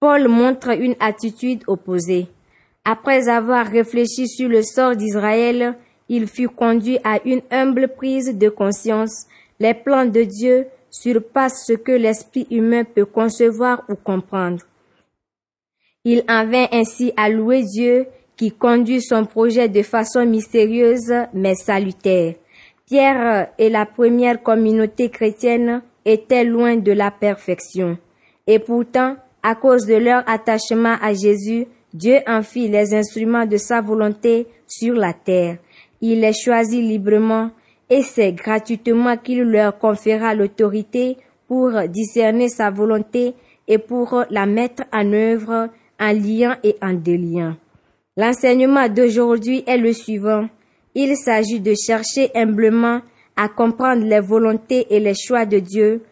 Paul 0.00 0.28
montre 0.28 0.70
une 0.70 0.96
attitude 0.98 1.62
opposée. 1.66 2.26
Après 2.84 3.28
avoir 3.28 3.66
réfléchi 3.66 4.26
sur 4.26 4.48
le 4.48 4.62
sort 4.62 4.96
d'Israël, 4.96 5.76
il 6.08 6.26
fut 6.26 6.48
conduit 6.48 6.98
à 7.04 7.20
une 7.24 7.42
humble 7.50 7.88
prise 7.88 8.36
de 8.36 8.48
conscience. 8.48 9.26
les 9.60 9.74
plans 9.74 10.06
de 10.06 10.24
Dieu 10.24 10.66
surpassent 10.92 11.64
ce 11.66 11.72
que 11.72 11.90
l'esprit 11.90 12.46
humain 12.50 12.84
peut 12.84 13.06
concevoir 13.06 13.82
ou 13.88 13.96
comprendre. 13.96 14.62
Il 16.04 16.22
en 16.28 16.46
vint 16.46 16.68
ainsi 16.70 17.12
à 17.16 17.28
louer 17.28 17.62
Dieu 17.64 18.06
qui 18.36 18.52
conduit 18.52 19.02
son 19.02 19.24
projet 19.24 19.68
de 19.68 19.82
façon 19.82 20.26
mystérieuse 20.26 21.12
mais 21.32 21.54
salutaire. 21.54 22.34
Pierre 22.86 23.48
et 23.58 23.70
la 23.70 23.86
première 23.86 24.42
communauté 24.42 25.08
chrétienne 25.08 25.82
étaient 26.04 26.44
loin 26.44 26.76
de 26.76 26.92
la 26.92 27.10
perfection. 27.10 27.96
Et 28.46 28.58
pourtant, 28.58 29.16
à 29.42 29.54
cause 29.54 29.86
de 29.86 29.94
leur 29.94 30.28
attachement 30.28 30.96
à 31.00 31.14
Jésus, 31.14 31.66
Dieu 31.94 32.18
en 32.26 32.42
fit 32.42 32.68
les 32.68 32.94
instruments 32.94 33.46
de 33.46 33.56
sa 33.56 33.80
volonté 33.80 34.46
sur 34.66 34.94
la 34.94 35.12
terre. 35.12 35.58
Il 36.00 36.20
les 36.20 36.32
choisit 36.32 36.82
librement 36.82 37.50
et 37.92 38.00
c'est 38.00 38.32
gratuitement 38.32 39.18
qu'il 39.18 39.42
leur 39.42 39.78
conféra 39.78 40.34
l'autorité 40.34 41.18
pour 41.46 41.72
discerner 41.88 42.48
sa 42.48 42.70
volonté 42.70 43.34
et 43.68 43.76
pour 43.76 44.24
la 44.30 44.46
mettre 44.46 44.84
en 44.94 45.12
œuvre 45.12 45.68
en 46.00 46.12
liant 46.12 46.54
et 46.64 46.74
en 46.80 46.94
déliant. 46.94 47.54
L'enseignement 48.16 48.88
d'aujourd'hui 48.88 49.62
est 49.66 49.76
le 49.76 49.92
suivant. 49.92 50.48
Il 50.94 51.18
s'agit 51.18 51.60
de 51.60 51.74
chercher 51.74 52.30
humblement 52.34 53.02
à 53.36 53.50
comprendre 53.50 54.06
les 54.06 54.20
volontés 54.20 54.86
et 54.88 54.98
les 54.98 55.14
choix 55.14 55.44
de 55.44 55.58
Dieu, 55.58 56.02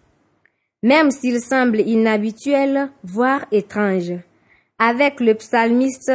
même 0.83 1.11
s'ils 1.11 1.41
semblent 1.41 1.81
inhabituels, 1.81 2.91
voire 3.03 3.47
étranges. 3.53 4.19
Avec 4.79 5.19
le 5.19 5.33
psalmiste, 5.33 6.13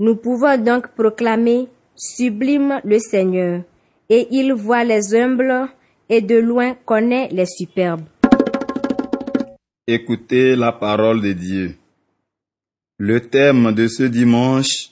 nous 0.00 0.16
pouvons 0.16 0.58
donc 0.58 0.88
proclamer 0.96 1.68
Sublime 1.94 2.80
le 2.84 2.98
Seigneur, 2.98 3.62
et 4.08 4.28
il 4.30 4.52
voit 4.52 4.84
les 4.84 5.14
humbles 5.14 5.68
et 6.08 6.20
de 6.20 6.36
loin 6.36 6.74
connaît 6.84 7.28
les 7.30 7.46
superbes. 7.46 8.04
Écoutez 9.86 10.56
la 10.56 10.72
parole 10.72 11.20
de 11.20 11.32
Dieu. 11.32 11.76
Le 12.98 13.20
thème 13.20 13.72
de 13.72 13.88
ce 13.88 14.04
dimanche 14.04 14.90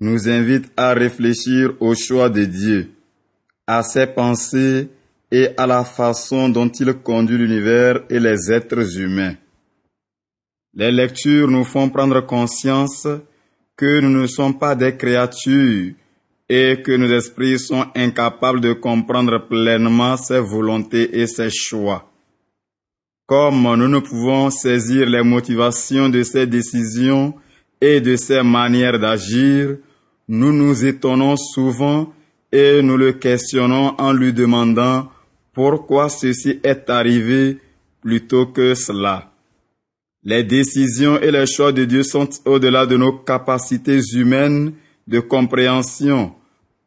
nous 0.00 0.28
invite 0.28 0.70
à 0.76 0.92
réfléchir 0.92 1.74
au 1.80 1.94
choix 1.94 2.28
de 2.28 2.44
Dieu, 2.44 2.90
à 3.66 3.82
ses 3.82 4.06
pensées 4.06 4.88
et 5.30 5.48
à 5.56 5.66
la 5.66 5.84
façon 5.84 6.48
dont 6.48 6.68
il 6.68 6.92
conduit 6.94 7.38
l'univers 7.38 8.00
et 8.10 8.20
les 8.20 8.52
êtres 8.52 8.98
humains. 8.98 9.34
Les 10.74 10.92
lectures 10.92 11.48
nous 11.48 11.64
font 11.64 11.88
prendre 11.88 12.20
conscience 12.20 13.06
que 13.76 14.00
nous 14.00 14.10
ne 14.10 14.26
sommes 14.26 14.58
pas 14.58 14.74
des 14.74 14.96
créatures 14.96 15.94
et 16.48 16.82
que 16.82 16.92
nos 16.92 17.08
esprits 17.08 17.58
sont 17.58 17.86
incapables 17.94 18.60
de 18.60 18.72
comprendre 18.72 19.46
pleinement 19.48 20.16
ses 20.16 20.40
volontés 20.40 21.18
et 21.18 21.26
ses 21.26 21.50
choix. 21.50 22.10
Comme 23.26 23.62
nous 23.76 23.88
ne 23.88 23.98
pouvons 23.98 24.50
saisir 24.50 25.08
les 25.08 25.22
motivations 25.22 26.08
de 26.08 26.22
ses 26.22 26.46
décisions 26.46 27.34
et 27.80 28.00
de 28.00 28.14
ses 28.14 28.42
manières 28.42 29.00
d'agir, 29.00 29.78
nous 30.28 30.52
nous 30.52 30.84
étonnons 30.84 31.36
souvent 31.36 32.12
et 32.52 32.82
nous 32.82 32.96
le 32.96 33.12
questionnons 33.12 33.94
en 33.98 34.12
lui 34.12 34.32
demandant 34.32 35.10
pourquoi 35.52 36.08
ceci 36.08 36.60
est 36.62 36.88
arrivé 36.88 37.58
plutôt 38.00 38.46
que 38.46 38.74
cela. 38.74 39.32
Les 40.22 40.44
décisions 40.44 41.20
et 41.20 41.30
les 41.30 41.46
choix 41.46 41.72
de 41.72 41.84
Dieu 41.84 42.02
sont 42.02 42.28
au-delà 42.44 42.86
de 42.86 42.96
nos 42.96 43.12
capacités 43.12 44.00
humaines 44.14 44.72
de 45.06 45.20
compréhension 45.20 46.34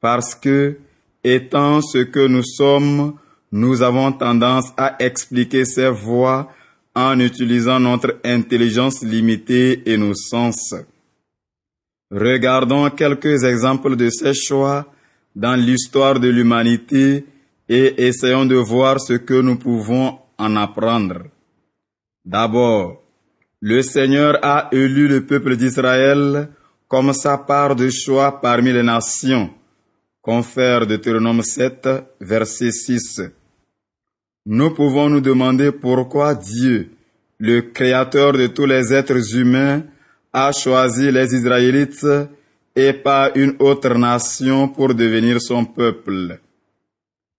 parce 0.01 0.35
que, 0.35 0.77
étant 1.23 1.81
ce 1.81 1.99
que 1.99 2.27
nous 2.27 2.43
sommes, 2.43 3.15
nous 3.51 3.81
avons 3.81 4.11
tendance 4.11 4.71
à 4.77 4.95
expliquer 4.99 5.65
ces 5.65 5.89
voies 5.89 6.51
en 6.95 7.19
utilisant 7.19 7.79
notre 7.79 8.19
intelligence 8.23 9.03
limitée 9.03 9.89
et 9.91 9.97
nos 9.97 10.15
sens. 10.15 10.73
Regardons 12.11 12.89
quelques 12.89 13.43
exemples 13.43 13.95
de 13.95 14.09
ces 14.09 14.33
choix 14.33 14.91
dans 15.35 15.55
l'histoire 15.55 16.19
de 16.19 16.27
l'humanité 16.27 17.25
et 17.67 18.07
essayons 18.07 18.45
de 18.45 18.55
voir 18.55 18.99
ce 18.99 19.13
que 19.13 19.39
nous 19.41 19.57
pouvons 19.57 20.17
en 20.37 20.55
apprendre. 20.55 21.25
D'abord, 22.25 23.03
le 23.61 23.81
Seigneur 23.81 24.39
a 24.41 24.69
élu 24.71 25.07
le 25.07 25.25
peuple 25.25 25.55
d'Israël 25.55 26.49
comme 26.89 27.13
sa 27.13 27.37
part 27.37 27.75
de 27.75 27.87
choix 27.89 28.41
parmi 28.41 28.73
les 28.73 28.83
nations. 28.83 29.51
Confère 30.21 30.87
Deutéronome 30.87 31.43
7, 31.43 31.87
verset 32.19 32.71
6. 32.71 33.21
Nous 34.47 34.73
pouvons 34.73 35.07
nous 35.07 35.21
demander 35.21 35.71
pourquoi 35.71 36.33
Dieu, 36.33 36.89
le 37.37 37.61
Créateur 37.61 38.33
de 38.33 38.47
tous 38.47 38.65
les 38.65 38.91
êtres 38.91 39.35
humains, 39.35 39.83
a 40.33 40.51
choisi 40.51 41.11
les 41.11 41.35
Israélites 41.35 42.07
et 42.75 42.93
pas 42.93 43.31
une 43.35 43.55
autre 43.59 43.93
nation 43.93 44.67
pour 44.67 44.95
devenir 44.95 45.39
son 45.39 45.65
peuple. 45.65 46.39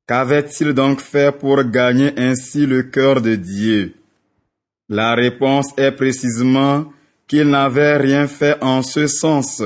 Qu'avait-il 0.07 0.75
donc 0.75 1.01
fait 1.01 1.37
pour 1.37 1.65
gagner 1.65 2.13
ainsi 2.17 2.67
le 2.67 2.85
cœur 2.85 3.21
de 3.21 3.35
Dieu? 3.35 3.95
La 4.89 5.15
réponse 5.15 5.73
est 5.77 5.93
précisément 5.93 6.93
qu'il 7.31 7.49
n'avait 7.49 7.97
rien 7.97 8.27
fait 8.27 8.57
en 8.61 8.83
ce 8.83 9.07
sens. 9.07 9.63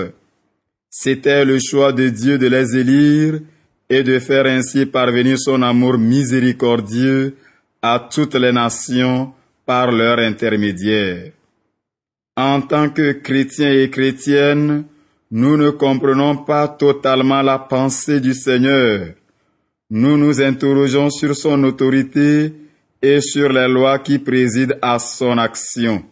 C'était 0.91 1.47
le 1.47 1.59
choix 1.59 1.95
de 1.95 2.11
Dieu 2.11 2.37
de 2.37 2.47
les 2.47 2.77
élire 2.77 3.41
et 3.89 4.03
de 4.03 4.19
faire 4.19 4.45
ainsi 4.45 4.85
parvenir 4.85 5.39
son 5.39 5.63
amour 5.63 5.97
miséricordieux 5.97 7.37
à 7.81 8.07
toutes 8.13 8.35
les 8.35 8.53
nations 8.53 9.33
par 9.65 9.91
leur 9.91 10.19
intermédiaire. 10.19 11.33
En 12.37 12.61
tant 12.61 12.91
que 12.91 13.13
chrétiens 13.13 13.73
et 13.73 13.89
chrétiennes, 13.89 14.85
nous 15.31 15.57
ne 15.57 15.71
comprenons 15.71 16.37
pas 16.37 16.69
totalement 16.69 17.41
la 17.41 17.59
pensée 17.59 18.21
du 18.21 18.35
Seigneur. 18.35 19.07
Nous 19.89 20.19
nous 20.19 20.43
interrogeons 20.43 21.09
sur 21.09 21.35
son 21.35 21.65
autorité 21.65 22.53
et 23.01 23.23
sur 23.23 23.51
les 23.51 23.69
lois 23.69 24.01
qui 24.01 24.19
président 24.19 24.77
à 24.83 24.99
son 24.99 25.39
action. 25.39 26.05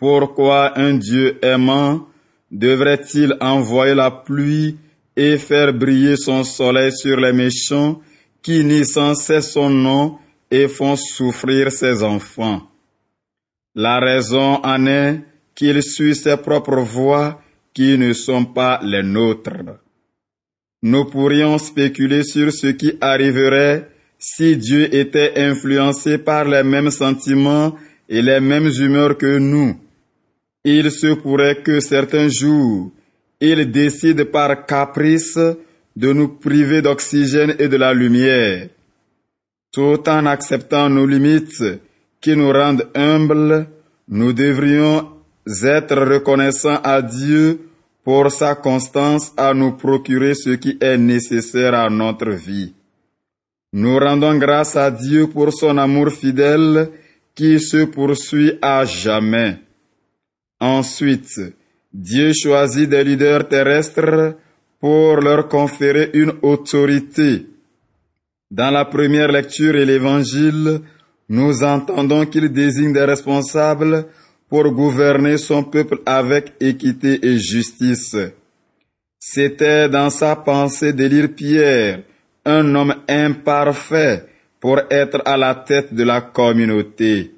Pourquoi 0.00 0.78
un 0.78 0.94
Dieu 0.94 1.38
aimant 1.42 2.08
devrait-il 2.50 3.36
envoyer 3.38 3.94
la 3.94 4.10
pluie 4.10 4.78
et 5.14 5.36
faire 5.36 5.74
briller 5.74 6.16
son 6.16 6.42
soleil 6.42 6.90
sur 6.90 7.20
les 7.20 7.34
méchants 7.34 8.00
qui 8.42 8.64
nient 8.64 8.86
sans 8.86 9.14
son 9.14 9.68
nom 9.68 10.16
et 10.50 10.68
font 10.68 10.96
souffrir 10.96 11.70
ses 11.70 12.02
enfants? 12.02 12.62
La 13.74 14.00
raison 14.00 14.64
en 14.64 14.86
est 14.86 15.20
qu'il 15.54 15.82
suit 15.82 16.14
ses 16.14 16.38
propres 16.38 16.80
voies 16.80 17.38
qui 17.74 17.98
ne 17.98 18.14
sont 18.14 18.46
pas 18.46 18.80
les 18.82 19.02
nôtres. 19.02 19.80
Nous 20.82 21.04
pourrions 21.04 21.58
spéculer 21.58 22.22
sur 22.22 22.50
ce 22.54 22.68
qui 22.68 22.94
arriverait 23.02 23.90
si 24.18 24.56
Dieu 24.56 24.94
était 24.94 25.34
influencé 25.36 26.16
par 26.16 26.46
les 26.46 26.62
mêmes 26.62 26.90
sentiments 26.90 27.74
et 28.08 28.22
les 28.22 28.40
mêmes 28.40 28.70
humeurs 28.80 29.18
que 29.18 29.36
nous. 29.36 29.76
Il 30.64 30.90
se 30.90 31.14
pourrait 31.14 31.62
que 31.62 31.80
certains 31.80 32.28
jours, 32.28 32.92
il 33.40 33.70
décide 33.70 34.24
par 34.24 34.66
caprice 34.66 35.38
de 35.96 36.12
nous 36.12 36.28
priver 36.28 36.82
d'oxygène 36.82 37.56
et 37.58 37.68
de 37.68 37.76
la 37.76 37.94
lumière. 37.94 38.68
Tout 39.72 40.08
en 40.08 40.26
acceptant 40.26 40.90
nos 40.90 41.06
limites, 41.06 41.64
qui 42.20 42.36
nous 42.36 42.52
rendent 42.52 42.88
humbles, 42.94 43.66
nous 44.08 44.32
devrions 44.32 45.08
être 45.46 45.96
reconnaissants 45.96 46.80
à 46.84 47.00
Dieu 47.00 47.60
pour 48.04 48.30
sa 48.30 48.54
constance 48.54 49.32
à 49.36 49.54
nous 49.54 49.72
procurer 49.72 50.34
ce 50.34 50.50
qui 50.50 50.76
est 50.80 50.98
nécessaire 50.98 51.74
à 51.74 51.88
notre 51.88 52.30
vie. 52.30 52.74
Nous 53.72 53.98
rendons 53.98 54.36
grâce 54.36 54.76
à 54.76 54.90
Dieu 54.90 55.28
pour 55.28 55.52
son 55.52 55.78
amour 55.78 56.10
fidèle 56.10 56.90
qui 57.34 57.60
se 57.60 57.84
poursuit 57.84 58.58
à 58.60 58.84
jamais. 58.84 59.58
Ensuite, 60.60 61.40
Dieu 61.92 62.32
choisit 62.32 62.88
des 62.88 63.02
leaders 63.02 63.48
terrestres 63.48 64.36
pour 64.78 65.16
leur 65.16 65.48
conférer 65.48 66.10
une 66.14 66.32
autorité. 66.42 67.46
Dans 68.50 68.70
la 68.70 68.84
première 68.84 69.32
lecture 69.32 69.76
et 69.76 69.86
l'évangile, 69.86 70.80
nous 71.28 71.62
entendons 71.62 72.26
qu'il 72.26 72.52
désigne 72.52 72.92
des 72.92 73.04
responsables 73.04 74.06
pour 74.48 74.70
gouverner 74.72 75.38
son 75.38 75.62
peuple 75.62 76.00
avec 76.04 76.52
équité 76.60 77.24
et 77.24 77.38
justice. 77.38 78.16
C'était 79.18 79.88
dans 79.88 80.10
sa 80.10 80.34
pensée 80.34 80.92
d'élire 80.92 81.28
Pierre, 81.34 82.02
un 82.44 82.74
homme 82.74 82.94
imparfait, 83.08 84.26
pour 84.58 84.80
être 84.90 85.22
à 85.24 85.36
la 85.36 85.54
tête 85.54 85.94
de 85.94 86.02
la 86.02 86.20
communauté. 86.20 87.32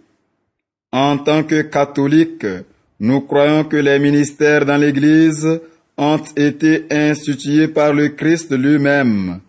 En 0.92 1.18
tant 1.18 1.44
que 1.44 1.62
catholiques, 1.62 2.46
nous 3.02 3.22
croyons 3.22 3.64
que 3.64 3.76
les 3.76 3.98
ministères 3.98 4.64
dans 4.64 4.76
l'Église 4.76 5.60
ont 5.98 6.22
été 6.36 6.86
institués 6.88 7.66
par 7.66 7.92
le 7.92 8.10
Christ 8.10 8.56
lui-même. 8.56 9.40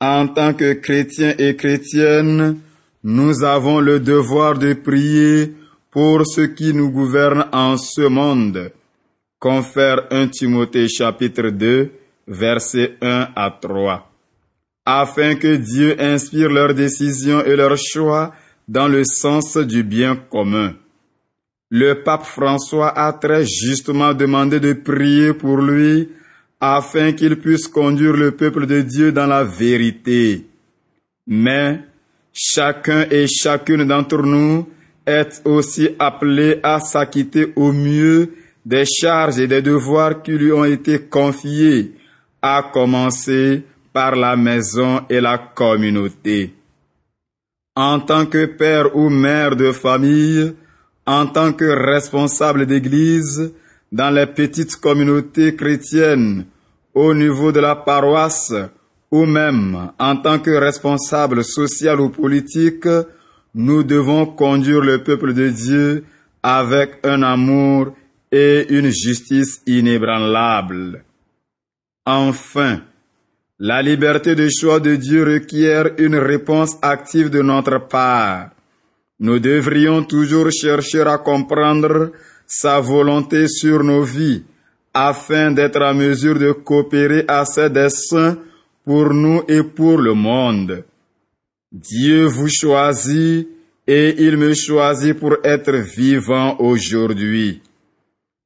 En 0.00 0.26
tant 0.26 0.52
que 0.52 0.72
chrétiens 0.72 1.32
et 1.38 1.54
chrétiennes, 1.54 2.58
nous 3.04 3.44
avons 3.44 3.78
le 3.78 4.00
devoir 4.00 4.58
de 4.58 4.72
prier 4.72 5.54
pour 5.92 6.26
ceux 6.26 6.48
qui 6.48 6.74
nous 6.74 6.90
gouvernent 6.90 7.46
en 7.52 7.76
ce 7.76 8.08
monde. 8.08 8.72
Confère 9.38 10.08
1 10.10 10.26
Timothée 10.26 10.88
chapitre 10.88 11.50
2, 11.50 11.92
versets 12.26 12.96
1 13.00 13.28
à 13.36 13.56
3. 13.62 14.10
Afin 14.84 15.36
que 15.36 15.54
Dieu 15.54 15.94
inspire 16.00 16.48
leurs 16.48 16.74
décisions 16.74 17.44
et 17.44 17.54
leurs 17.54 17.78
choix 17.78 18.34
dans 18.66 18.88
le 18.88 19.04
sens 19.04 19.56
du 19.56 19.84
bien 19.84 20.16
commun. 20.16 20.74
Le 21.74 21.94
pape 21.94 22.26
François 22.26 22.90
a 22.90 23.14
très 23.14 23.46
justement 23.46 24.12
demandé 24.12 24.60
de 24.60 24.74
prier 24.74 25.32
pour 25.32 25.56
lui 25.56 26.06
afin 26.60 27.12
qu'il 27.12 27.36
puisse 27.36 27.66
conduire 27.66 28.12
le 28.12 28.32
peuple 28.32 28.66
de 28.66 28.82
Dieu 28.82 29.10
dans 29.10 29.26
la 29.26 29.42
vérité. 29.42 30.44
Mais 31.26 31.80
chacun 32.30 33.06
et 33.10 33.26
chacune 33.26 33.84
d'entre 33.84 34.20
nous 34.20 34.68
est 35.06 35.40
aussi 35.46 35.88
appelé 35.98 36.60
à 36.62 36.78
s'acquitter 36.78 37.54
au 37.56 37.72
mieux 37.72 38.34
des 38.66 38.84
charges 38.84 39.38
et 39.38 39.48
des 39.48 39.62
devoirs 39.62 40.20
qui 40.22 40.32
lui 40.32 40.52
ont 40.52 40.66
été 40.66 40.98
confiés, 40.98 41.92
à 42.42 42.70
commencer 42.70 43.62
par 43.94 44.14
la 44.14 44.36
maison 44.36 45.06
et 45.08 45.22
la 45.22 45.38
communauté. 45.38 46.52
En 47.74 47.98
tant 48.00 48.26
que 48.26 48.44
père 48.44 48.94
ou 48.94 49.08
mère 49.08 49.56
de 49.56 49.72
famille, 49.72 50.52
en 51.06 51.26
tant 51.26 51.52
que 51.52 51.64
responsable 51.64 52.66
d'église, 52.66 53.52
dans 53.90 54.10
les 54.10 54.26
petites 54.26 54.76
communautés 54.76 55.54
chrétiennes, 55.54 56.46
au 56.94 57.14
niveau 57.14 57.52
de 57.52 57.60
la 57.60 57.76
paroisse 57.76 58.54
ou 59.10 59.26
même 59.26 59.90
en 59.98 60.16
tant 60.16 60.38
que 60.38 60.50
responsable 60.50 61.44
social 61.44 62.00
ou 62.00 62.08
politique, 62.08 62.88
nous 63.54 63.82
devons 63.82 64.26
conduire 64.26 64.80
le 64.80 65.02
peuple 65.02 65.34
de 65.34 65.50
Dieu 65.50 66.04
avec 66.42 66.98
un 67.04 67.22
amour 67.22 67.94
et 68.30 68.66
une 68.70 68.90
justice 68.90 69.60
inébranlable. 69.66 71.04
Enfin, 72.06 72.80
la 73.58 73.82
liberté 73.82 74.34
de 74.34 74.48
choix 74.48 74.80
de 74.80 74.96
Dieu 74.96 75.24
requiert 75.24 75.90
une 75.98 76.16
réponse 76.16 76.76
active 76.80 77.28
de 77.28 77.42
notre 77.42 77.86
part. 77.86 78.50
Nous 79.22 79.38
devrions 79.38 80.02
toujours 80.02 80.50
chercher 80.50 81.02
à 81.02 81.16
comprendre 81.16 82.10
sa 82.44 82.80
volonté 82.80 83.46
sur 83.46 83.84
nos 83.84 84.02
vies 84.02 84.42
afin 84.92 85.52
d'être 85.52 85.80
en 85.80 85.94
mesure 85.94 86.40
de 86.40 86.50
coopérer 86.50 87.24
à 87.28 87.44
ses 87.44 87.70
desseins 87.70 88.36
pour 88.84 89.14
nous 89.14 89.44
et 89.46 89.62
pour 89.62 89.98
le 89.98 90.12
monde. 90.12 90.82
Dieu 91.70 92.24
vous 92.24 92.48
choisit 92.48 93.46
et 93.86 94.26
il 94.26 94.36
me 94.38 94.54
choisit 94.54 95.16
pour 95.16 95.36
être 95.44 95.76
vivant 95.76 96.56
aujourd'hui. 96.58 97.62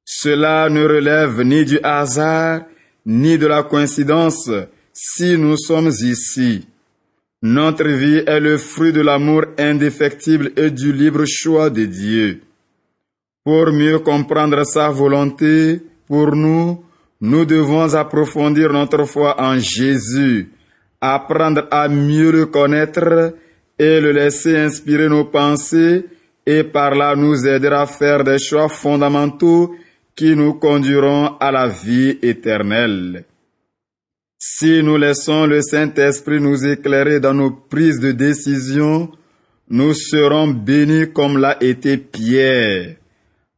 Cela 0.05 0.69
ne 0.69 0.83
relève 0.83 1.41
ni 1.41 1.65
du 1.65 1.79
hasard, 1.81 2.61
ni 3.03 3.39
de 3.39 3.47
la 3.47 3.63
coïncidence 3.63 4.51
si 4.93 5.37
nous 5.39 5.57
sommes 5.57 5.91
ici. 6.03 6.67
Notre 7.43 7.87
vie 7.87 8.23
est 8.25 8.39
le 8.39 8.57
fruit 8.57 8.91
de 8.91 9.01
l'amour 9.01 9.45
indéfectible 9.59 10.51
et 10.57 10.71
du 10.71 10.91
libre 10.91 11.23
choix 11.27 11.69
de 11.69 11.85
Dieu. 11.85 12.41
Pour 13.43 13.71
mieux 13.71 13.99
comprendre 13.99 14.65
sa 14.65 14.89
volonté, 14.89 15.79
pour 16.07 16.35
nous, 16.35 16.83
nous 17.21 17.45
devons 17.45 17.93
approfondir 17.93 18.73
notre 18.73 19.05
foi 19.05 19.39
en 19.39 19.59
Jésus, 19.59 20.49
apprendre 20.99 21.67
à 21.69 21.87
mieux 21.87 22.31
le 22.31 22.47
connaître 22.47 23.35
et 23.77 24.01
le 24.01 24.11
laisser 24.13 24.57
inspirer 24.57 25.07
nos 25.07 25.25
pensées 25.25 26.05
et 26.43 26.63
par 26.63 26.95
là 26.95 27.15
nous 27.15 27.45
aider 27.45 27.67
à 27.67 27.85
faire 27.85 28.23
des 28.23 28.39
choix 28.39 28.67
fondamentaux 28.67 29.75
qui 30.15 30.35
nous 30.35 30.55
conduiront 30.55 31.37
à 31.39 31.51
la 31.51 31.67
vie 31.67 32.17
éternelle. 32.23 33.25
Si 34.39 34.83
nous 34.83 34.97
laissons 34.97 35.47
le 35.47 35.63
Saint-Esprit 35.63 36.39
nous 36.39 36.63
éclairer 36.63 37.19
dans 37.19 37.33
nos 37.33 37.49
prises 37.49 37.99
de 37.99 38.11
décision, 38.11 39.11
nous 39.67 39.95
serons 39.95 40.49
bénis 40.49 41.11
comme 41.11 41.39
l'a 41.39 41.57
été 41.61 41.97
Pierre. 41.97 42.97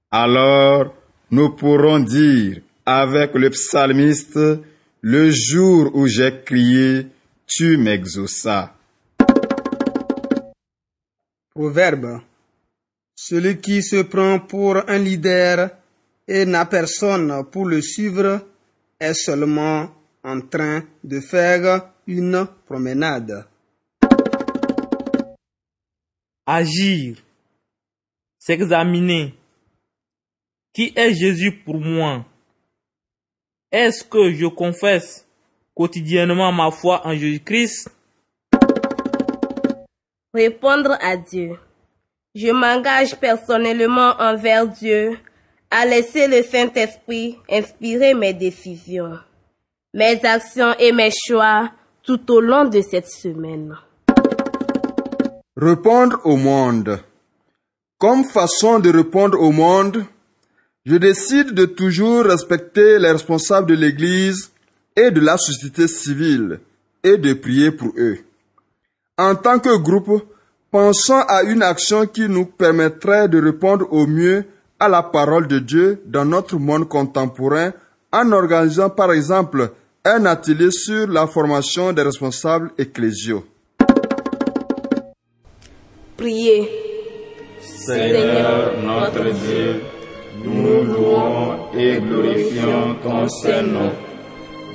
Alors, 0.09 0.95
nous 1.31 1.49
pourrons 1.49 1.99
dire 1.99 2.61
avec 2.85 3.33
le 3.33 3.49
psalmiste, 3.49 4.39
le 5.01 5.29
jour 5.29 5.91
où 5.93 6.07
j'ai 6.07 6.41
crié, 6.45 7.07
tu 7.45 7.75
m'exauças. 7.75 8.73
Proverbe. 11.53 12.21
Celui 13.15 13.57
qui 13.57 13.83
se 13.83 14.03
prend 14.03 14.39
pour 14.39 14.77
un 14.89 14.97
leader 14.97 15.71
et 16.25 16.45
n'a 16.45 16.65
personne 16.65 17.43
pour 17.51 17.65
le 17.65 17.81
suivre 17.81 18.41
est 18.97 19.13
seulement 19.13 19.98
en 20.23 20.41
train 20.41 20.83
de 21.03 21.19
faire 21.19 21.91
une 22.07 22.47
promenade. 22.65 23.47
Agir. 26.45 27.17
S'examiner. 28.39 29.35
Qui 30.73 30.93
est 30.95 31.13
Jésus 31.13 31.51
pour 31.63 31.79
moi? 31.79 32.25
Est-ce 33.71 34.03
que 34.03 34.31
je 34.31 34.47
confesse 34.47 35.27
quotidiennement 35.75 36.51
ma 36.51 36.71
foi 36.71 37.05
en 37.05 37.13
Jésus-Christ? 37.13 37.89
Répondre 40.33 40.97
à 41.01 41.17
Dieu. 41.17 41.57
Je 42.35 42.51
m'engage 42.51 43.15
personnellement 43.15 44.13
envers 44.19 44.67
Dieu 44.67 45.17
à 45.71 45.85
laisser 45.85 46.27
le 46.27 46.41
Saint-Esprit 46.43 47.37
inspirer 47.49 48.13
mes 48.13 48.33
décisions, 48.33 49.19
mes 49.93 50.23
actions 50.23 50.75
et 50.77 50.91
mes 50.91 51.09
choix 51.11 51.71
tout 52.03 52.31
au 52.31 52.39
long 52.39 52.65
de 52.65 52.81
cette 52.81 53.09
semaine. 53.09 53.75
Répondre 55.57 56.19
au 56.25 56.37
monde. 56.37 56.99
Comme 57.97 58.23
façon 58.23 58.79
de 58.79 58.91
répondre 58.91 59.39
au 59.41 59.51
monde, 59.51 60.05
je 60.85 60.95
décide 60.95 61.51
de 61.51 61.65
toujours 61.65 62.23
respecter 62.23 62.99
les 62.99 63.11
responsables 63.11 63.67
de 63.67 63.75
l'Église 63.75 64.51
et 64.95 65.11
de 65.11 65.19
la 65.19 65.37
société 65.37 65.87
civile 65.87 66.59
et 67.03 67.17
de 67.17 67.33
prier 67.33 67.71
pour 67.71 67.91
eux. 67.97 68.19
En 69.17 69.35
tant 69.35 69.59
que 69.59 69.75
groupe, 69.77 70.23
pensons 70.71 71.21
à 71.27 71.43
une 71.43 71.63
action 71.63 72.05
qui 72.05 72.29
nous 72.29 72.45
permettrait 72.45 73.27
de 73.27 73.41
répondre 73.41 73.91
au 73.91 74.05
mieux 74.07 74.45
à 74.79 74.87
la 74.87 75.03
parole 75.03 75.47
de 75.47 75.59
Dieu 75.59 76.01
dans 76.05 76.25
notre 76.25 76.57
monde 76.57 76.87
contemporain 76.87 77.73
en 78.11 78.31
organisant 78.31 78.89
par 78.89 79.11
exemple 79.11 79.71
un 80.05 80.25
atelier 80.25 80.71
sur 80.71 81.07
la 81.07 81.27
formation 81.27 81.91
des 81.93 82.01
responsables 82.01 82.71
ecclésiaux. 82.77 83.43
Priez. 86.17 86.69
Seigneur 87.61 88.73
notre 88.83 89.23
Dieu, 89.23 89.81
nous 90.43 90.83
louons 90.83 91.71
et 91.77 91.99
glorifions 91.99 92.95
ton 93.03 93.27
Saint-Nom. 93.27 93.91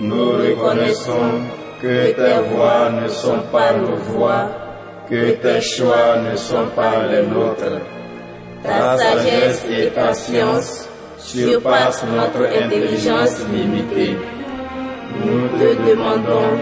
Nous 0.01 0.33
reconnaissons 0.33 1.43
que 1.81 2.13
tes 2.13 2.55
voix 2.55 2.91
ne 2.91 3.09
sont 3.09 3.43
pas 3.53 3.75
nos 3.75 3.97
voix, 3.97 4.49
que 5.09 5.33
tes 5.33 5.61
choix 5.61 6.19
ne 6.19 6.37
sont 6.37 6.69
pas 6.75 7.07
les 7.07 7.27
nôtres. 7.27 7.81
Ta 8.63 8.97
sagesse 8.97 9.65
et 9.71 9.91
ta 9.91 10.15
science 10.15 10.89
surpassent 11.25 12.05
notre 12.05 12.45
intelligence 12.47 13.37
limitée. 13.53 14.17
Nous 15.25 15.49
te 15.59 15.69
demandons 15.89 16.53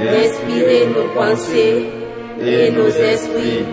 d'inspirer 0.00 0.86
nos 0.86 1.08
pensées 1.14 1.86
et 2.40 2.70
nos 2.70 2.88
esprits 2.88 3.64